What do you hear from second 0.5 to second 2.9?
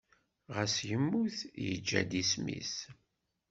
Xas yemmut, yeǧǧa-d isem-is.